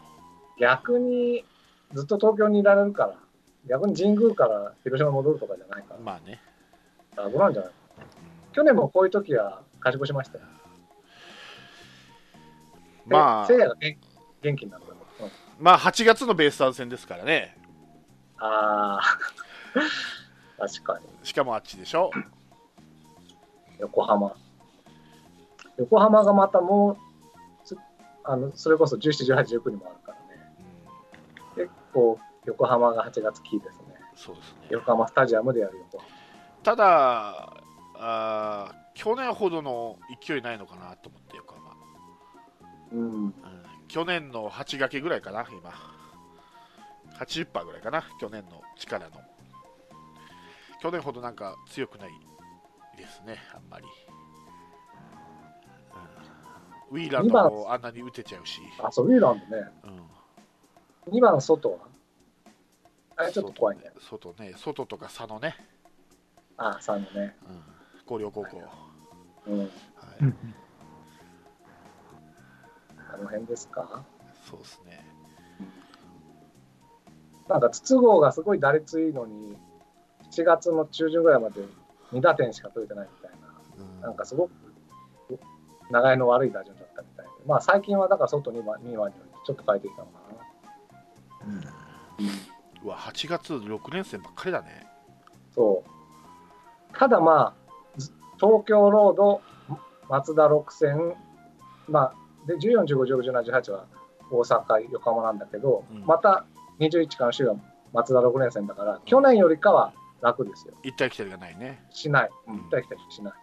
[0.59, 1.45] 逆に、
[1.93, 3.15] ずっと東京にいられるから、
[3.67, 6.41] 逆に神宮から広島に戻るとかじゃないから、まあね、
[7.15, 7.71] 危ないんじゃない？
[7.71, 7.73] うん
[8.53, 10.43] 去年もこういう時は勝ち越しましたよ。
[13.05, 13.97] まあせいやが元
[14.41, 14.81] 元気になっ。
[14.81, 17.55] うんまあ8月のベイスターズ戦ですからね
[18.37, 19.17] ああ。
[20.67, 21.05] 確かに。
[21.23, 22.09] しかもあっちでしょ？
[23.79, 24.35] 横浜。
[25.77, 26.97] 横浜がまたもう、
[27.63, 27.77] つ
[28.23, 30.53] あのそれこそ17、18、19にもあるからね。
[31.55, 33.85] うん結構、横浜が8月キーですね。
[34.15, 34.67] そうですね。
[34.69, 36.09] 横浜スタジアムでやる横浜。
[36.63, 37.63] ただ
[37.95, 41.75] あー去年ほどの勢いないのかなと思って横浜、
[42.91, 42.99] うん。
[42.99, 43.33] うん、
[43.87, 45.71] 去年の8掛けぐらいかな今。
[47.17, 49.21] 80%ぐらいかな去年の力の。
[50.81, 52.09] 去年ほどなんか強くない
[52.97, 53.85] ですねあんまり、
[56.91, 59.63] うん、ウィーランドもあんなに打てちゃうし、あ、そう、ウィーランドね。
[61.07, 61.77] うん、2番の外は
[63.21, 63.91] あれちょっと怖いね。
[63.99, 65.55] 外ね外とか佐野ね、
[66.57, 67.35] あ、3のね。
[67.47, 67.61] うん、
[68.05, 68.61] 広陵高校、
[69.47, 69.59] うん。
[69.59, 69.69] はい。
[70.21, 70.55] うん
[73.13, 74.05] あの辺ですか？
[74.49, 75.05] そうですね。
[77.49, 79.57] なんか筒香がすごい打率いいのに、
[80.31, 81.61] 7月の中旬ぐらいまで
[82.13, 84.01] 2打点しか取れてないみたいな、うん。
[84.01, 84.51] なんかすごく
[85.89, 90.19] 長いの悪い打順だったみたいで、まあ最近はだから外2番 ,2 番にちょっと変えてきたのか
[91.49, 91.55] な。
[92.19, 92.21] う
[92.83, 94.87] わ8月6年生ばっかりだね
[95.53, 96.97] そう。
[96.97, 99.41] ただまあ、ず東京ロード、
[100.09, 101.15] 松田6戦、
[101.87, 102.13] まあ、
[102.47, 103.85] で14、15、16、17、18は
[104.31, 106.45] 大阪、横浜なんだけど、うんまた
[106.79, 107.55] 21から週は
[107.93, 110.73] 松田6連戦だから、去年よりかは楽ですよ。
[110.83, 112.29] 行ったり来たりがないねしない。
[112.47, 113.33] ううんん、行ったり来たりしない。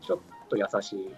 [0.00, 1.14] ちょっと優しい。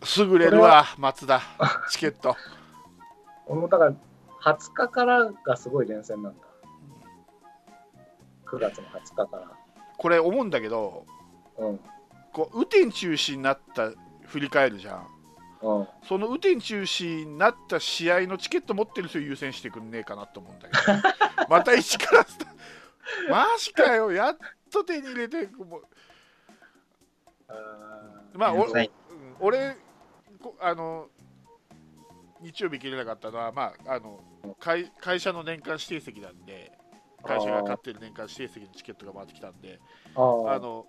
[0.06, 1.42] すぐれるわ松田。
[1.90, 2.36] チケット。
[3.46, 3.92] 俺もだから
[4.40, 6.46] 20日からがすごい連戦なんだ。
[8.46, 9.50] 9月の20日から。
[9.98, 11.04] これ思うんだけど
[11.58, 11.80] うん。
[12.32, 13.90] こう雨天中止になった
[14.26, 15.06] 振り返るじゃん。
[15.62, 15.88] うん。
[16.04, 21.48] その雨天中止になった試合のチケット持ってる人優先してくんねえかなと思うんだけど。
[21.50, 22.46] また一からスタ
[23.28, 24.12] マジかよ。
[24.12, 24.36] やっ
[24.70, 25.82] と手に入れてもう。
[28.38, 28.88] まあ俺
[29.74, 29.85] こ
[30.60, 31.08] あの
[32.40, 34.20] 日曜日切れなかったのは、まあ、あの
[34.60, 36.72] 会会社の年間指定席なんで
[37.22, 39.80] 会社が買ってる年間指定席のチケットが回ってきたんで
[40.14, 40.86] あの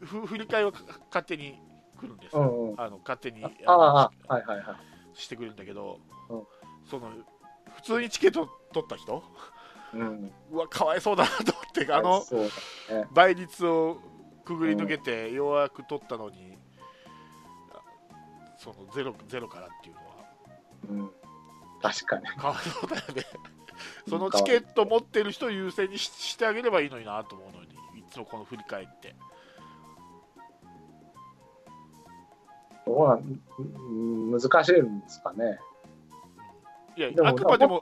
[0.00, 1.58] ふ振り替えはか勝手に
[1.98, 2.80] 来るんですよ、うんうん。
[2.80, 4.76] あの勝手にああはいはいはい。
[5.14, 6.42] してくれるんだけど、うん
[6.88, 7.10] その
[7.76, 9.22] 普通にチケット取った人？
[9.94, 10.32] うん。
[10.50, 12.24] うわかわいそうだなと思ってあの。
[13.12, 13.98] 倍率を
[14.44, 16.56] くぐり抜けてようやく取ったのに、あ
[18.58, 20.06] そのゼロゼロからっていうのは。
[20.90, 21.10] うん。
[21.80, 22.26] 確かに。
[22.26, 23.24] かわいそうだよね。
[24.08, 27.68] そのチケット持ってる人を優先にししてあげればいいのになと思うのに
[28.00, 29.14] いつもこの振り返って。
[32.84, 35.58] どうなんうん難しいんですかね。
[36.96, 37.80] いやあくまでも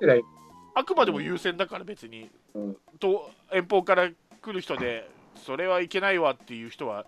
[0.75, 2.77] あくまでも優先だから別に、うん。
[2.99, 4.11] と遠方から
[4.43, 7.07] 来る人でそれはいけないわっていう人は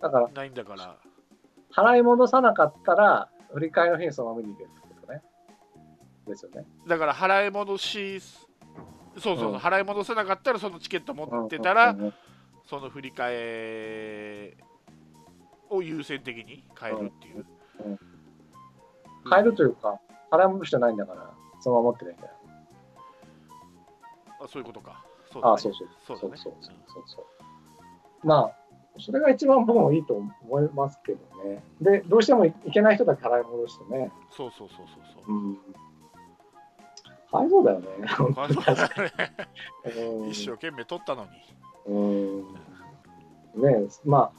[0.00, 0.96] だから、ないんだから
[1.74, 5.22] 払い戻さなかったら、振り替えの日にそのまま見に行けるってことね。
[6.26, 6.66] ですよね。
[6.86, 12.14] だから払い戻しそうそうそう、うん払い戻せなかったらそのチケット持ってたら、うんうんうん
[12.66, 14.56] その振り替え
[15.68, 17.44] を優先的に変えるっていう、
[17.84, 17.98] うんうん
[19.30, 22.32] 変えるというか、払い戻してないんだから、そのまま持ってないんだよ。
[24.42, 25.88] あそういうことかそうだねああ、そうそう。
[26.06, 27.26] そうだねそうそうそうそ
[28.22, 28.26] う。
[28.26, 28.56] まあ、
[28.98, 31.64] それが一番僕もいいと思いますけどね。
[31.80, 34.12] で、どうしてもいけない人だけ払い戻してね。
[34.30, 34.86] そうそうそうそう
[35.26, 35.56] そううん。
[37.30, 37.86] かわいそうだよね。
[38.16, 38.54] そうだね
[40.22, 41.30] うん一生懸命取ったのに、
[41.86, 41.98] う
[43.60, 43.62] ん。
[43.62, 44.32] ねまあ、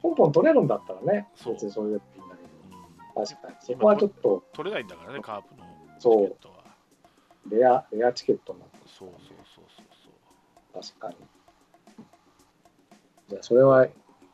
[0.00, 2.70] ポンポン取れるんだったらね、そう別にそれでいいんだけうん
[3.14, 3.56] ど、確かに。
[3.60, 5.64] そこはちょっと、取れないんだからねカープの
[5.98, 6.54] そうチケットは
[7.50, 9.86] レア、レアチケットになってそうそうそうそう
[10.72, 11.16] そう確かに。
[13.32, 13.86] じゃあ、それは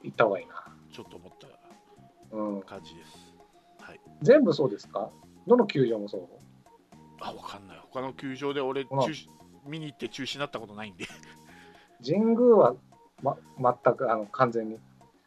[0.03, 0.65] 行った方がいいな。
[0.93, 2.63] ちょっと思ったうん。
[2.63, 3.35] 感じです。
[3.81, 4.01] はい。
[4.23, 5.09] 全部そうですか？
[5.47, 6.23] どの球場もそう？
[7.21, 7.81] あわかんない。
[7.91, 9.01] 他の球場で俺中うん。
[9.05, 9.29] 止
[9.67, 11.07] 見に行って中止になったことないんで。
[12.05, 12.75] 神宮は、
[13.23, 13.37] ま、
[13.85, 14.79] 全くあの完全に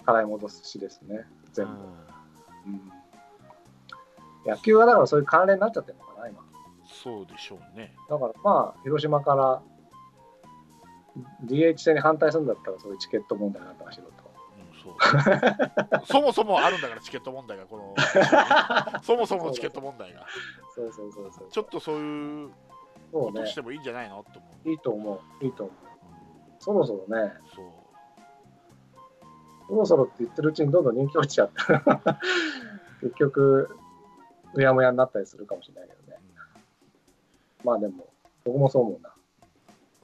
[0.05, 1.71] 払い戻すしですね、全部。
[1.71, 2.73] うん。
[2.73, 2.91] うん。
[4.45, 6.43] 野球はだからそういう関連になっちゃってるのかな、今。
[6.85, 7.93] そうでしょうね。
[8.09, 9.61] だからまあ、広島から
[11.45, 14.11] DH 制に反対するんだったら、そういうチケット問題なんとかしろと。
[14.11, 14.21] うん
[14.81, 14.95] そう
[16.07, 17.95] そもそもあるんだからチケット問題がこの
[19.03, 20.25] そもそものチケット問題が
[20.73, 21.47] そうそうそうそう。
[21.49, 22.49] ちょっとそういう
[23.11, 23.53] ことし。
[23.53, 24.25] てもいいんじゃないの？
[24.27, 25.45] って思う、いいと思う。
[25.45, 25.75] いいと思う。
[25.85, 25.91] うん
[26.59, 27.65] そろそろね、そう
[29.67, 31.53] そろそろって言ってるうちにどんどん人気落ちちゃって。
[33.01, 33.75] 結局、
[34.53, 36.19] うやむやになったりするかもしれないけどね。
[37.63, 38.07] まあでも、
[38.45, 39.10] 僕もそう思うな。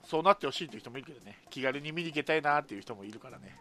[0.07, 3.55] そうなってほしいっていう人もいるけどね気軽に見に行けたいなっていう人もいるからね、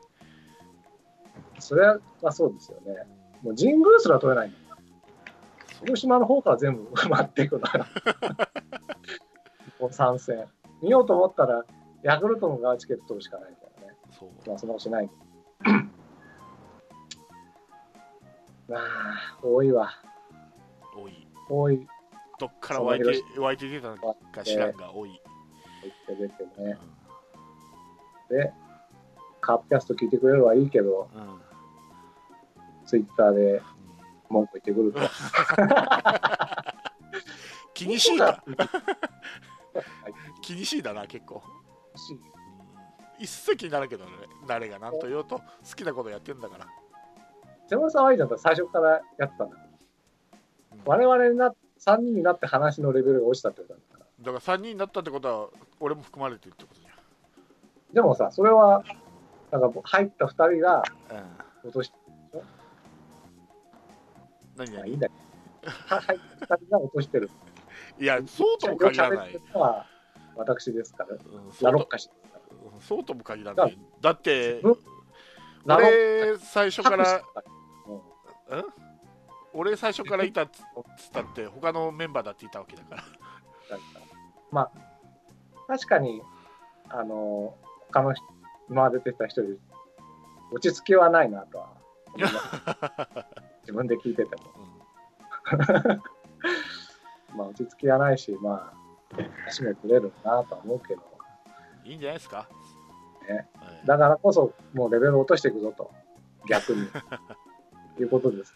[1.58, 1.86] それ
[2.22, 2.94] はそうですよね。
[3.20, 4.58] うんもう神宮すら取れないんだ
[5.80, 7.86] 広島の方から全部埋まっていくのよ。
[9.78, 10.48] もう参戦。
[10.80, 11.64] 見ようと思ったら、
[12.02, 13.94] ヤクルトの側チケット取るしかないからね。
[14.10, 15.10] そうまあ、そんなことしない。
[18.68, 19.90] まあ、多いわ。
[20.96, 21.86] 多い多い。
[22.38, 23.96] どっから湧いて湧いて出たの
[24.32, 25.20] か知らんが多い、言
[25.88, 26.78] って出てね。
[28.28, 28.52] で、
[29.40, 31.40] カープキャスト聞いてくれればいいけど、うんうん
[32.86, 33.60] ツイッターで
[34.28, 35.00] 文句言ってくると。
[37.74, 38.40] 気にしいなはい
[40.40, 41.42] 気にしいだな結構
[43.18, 44.10] 一石になるけどね
[44.46, 45.42] 誰が何と言おうと好
[45.74, 46.66] きなことやってんだから、
[47.68, 48.38] 山田さんはいいじゃん。
[48.38, 49.56] 最初からやってたんだ。
[49.56, 54.32] うん我々にな、3人になって話のレベルが落ちたってことだから。
[54.32, 55.48] だから3人になったってことは
[55.80, 56.86] 俺も含まれてるってことじ
[57.92, 58.84] でもさ、それは、
[59.50, 61.16] なんか入った2人がゃん、
[61.64, 61.92] うん、落とし
[64.56, 65.14] 何々まあいいんだけ
[65.66, 67.30] ど、入った2人が落としてる。
[67.98, 69.40] いやそうとも限らない。
[70.34, 71.18] 私ですから、うん
[71.52, 72.04] そうから。
[72.74, 73.78] うんそうとも限らない。
[74.00, 74.60] だって
[75.64, 77.22] 俺最初から
[78.48, 78.64] うん？
[79.52, 82.96] 俺最初からいたっつったって他のメンバーだっていたわけだから。
[82.96, 83.10] だか
[83.70, 83.78] ら
[84.50, 84.70] まあ、
[85.66, 86.22] 確かに、
[86.88, 87.54] あの、
[87.88, 88.24] 他の人
[88.68, 89.58] 今まで出てた人より、
[90.52, 91.72] 落ち着きはないなとは。
[92.14, 92.36] 思います。
[93.62, 94.42] 自分で聞いてても。
[97.36, 101.02] まあ、落ち着きはないし、まあ、足がくれるなとは思うけど、
[101.84, 102.48] いいんじゃないですか、
[103.28, 103.48] ね。
[103.54, 103.86] はい。
[103.86, 105.92] だからこそ、もうレベル落としていくぞと、
[106.48, 106.88] 逆に。
[107.98, 108.54] いうことです。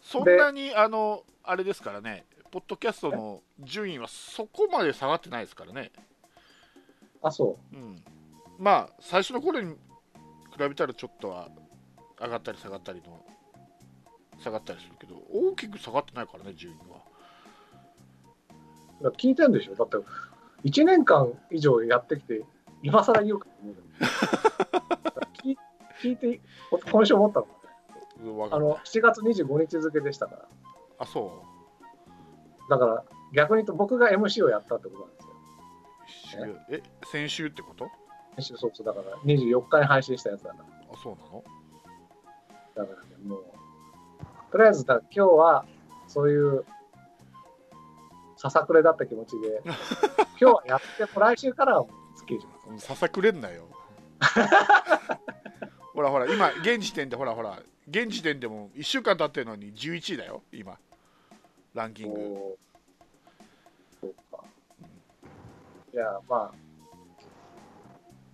[0.00, 2.26] そんなにあのあれですからね。
[2.50, 5.92] ポッドキャストの順位はそこまで下がってないですからね、
[7.22, 7.76] あ、そう。
[7.76, 8.02] ん、
[8.58, 9.78] まあ最初の頃に比
[10.58, 11.48] べたらちょっとは
[12.20, 13.20] 上がったり下がったりの
[14.42, 16.98] 下がったりするけど大きく下がってないからね順位は。
[19.12, 19.74] 聞いてんでしょ？
[19.76, 19.96] だって、
[20.68, 22.42] 1年間以上やってきて、
[22.82, 23.80] 今更言うかと思うよ
[25.44, 25.58] 聞い
[26.02, 26.40] 聞いて、
[26.90, 27.46] 今週思ったの？
[28.38, 30.48] がね、あの、7月25日付でしたから。
[30.98, 31.44] あそ
[32.68, 35.27] だから、逆に言うと僕が MC をやったってことなんです
[36.70, 37.88] え先週ってこと？
[38.36, 40.64] 先週そうそう、だから24日に配信したやつだから。
[40.92, 41.44] あそうなの？
[42.74, 43.44] だからね、もう、
[44.52, 45.64] とりあえずだ、今日は、
[46.06, 46.64] そういう、
[48.36, 49.60] ささくれだった気持ちで、
[50.40, 51.86] 今日はやって、来週からは
[52.16, 52.68] スッキリします。
[52.70, 53.64] うんささくれんなよ。
[55.94, 60.78] ほらほら今現時点でほらほら現時点でも1週間経ってるのに11位だよ今。
[61.74, 62.56] ランキング
[65.92, 66.54] いや、まあ、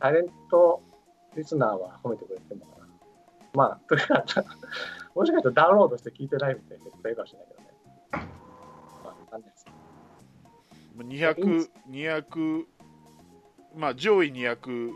[0.00, 0.82] タレント
[1.36, 2.86] リスナーは褒めてくれてるのかな。
[3.54, 4.44] まあ、とりあえず、
[5.14, 7.68] もしかしたらダウンロードして聞いてないみたいな人いるかもしれないけどね。
[9.04, 9.66] まあ、ないです。
[10.96, 12.64] 200 200
[13.76, 14.92] まあ上位200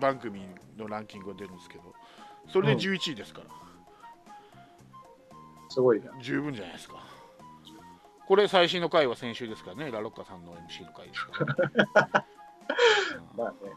[0.00, 0.42] 番組
[0.78, 1.92] のランキングが出るんですけど
[2.46, 3.46] それで11位ですから、
[5.68, 6.12] すごいな。
[6.20, 7.09] 十分じゃないですか
[8.30, 12.24] これ最新の回は先週ですからねラロッカさんの MC の回ですから、
[13.34, 13.72] うんまあね、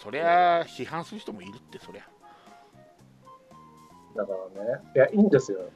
[0.00, 2.08] そりゃ批判する人もいるってそりゃ
[4.14, 5.68] だからね、いや、いいんですよ。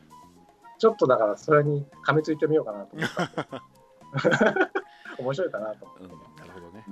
[0.79, 4.71] ちょっとだから、それに噛みついてみようかなと思った。
[5.19, 6.05] 面白いかなと思って。
[6.05, 6.85] うん、なるほどね。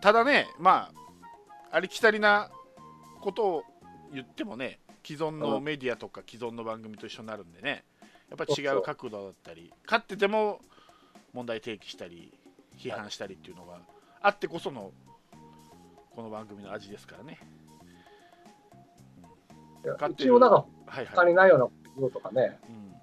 [0.00, 0.90] ただね、ま
[1.70, 2.50] あ、ありきたりな
[3.20, 3.64] ことを
[4.10, 7.84] 言ってもね、既存のメディアとか既存の番組と一緒になるんでね、
[8.32, 10.62] やっぱり違う角度だったり、勝ってても
[11.34, 12.32] 問題提起したり、
[12.78, 13.78] 批判したりっていうのが
[14.22, 14.90] あってこその
[16.16, 17.38] この番組の味ですからね。
[20.08, 20.66] 一応、だから、は
[21.02, 21.14] いはい。
[21.14, 21.72] 他にないようなこ
[22.08, 22.94] ととかね、うん、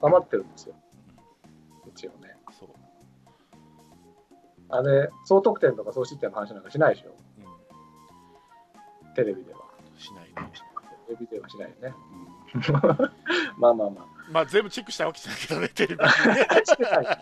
[0.00, 0.74] 頑張ってるんですよ。
[1.94, 2.34] 一応ね。
[2.58, 2.70] そう。
[4.70, 7.10] あれ、総得点とか総失点の話なんかしないでしょ？
[7.10, 7.14] う
[9.14, 9.60] テレビでは。
[9.94, 10.30] ん、しないね。
[11.10, 11.94] テレビではしないよね。
[13.58, 16.08] まあまあままあ全部チェックしたわけじゃないけどね、テレビあ。
[16.10, 17.18] してない。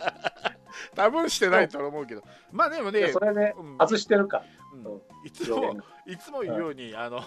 [0.95, 4.43] 多分してないと思うけど、まあでもねで、それでうん外してるか。
[5.25, 5.75] いつも
[6.05, 7.21] いつも言うように、あの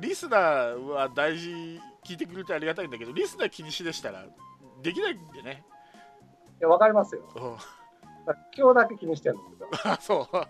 [0.00, 4.24] リスナーは大事聞いてくれてありがたいんだけどリスナー気にしでしたら
[4.82, 5.64] できないんでね、
[6.60, 7.22] いや、わかりますよ。
[7.36, 7.56] うん
[8.56, 9.68] 今日だけ気にしてるんですよ。
[9.84, 10.46] あそう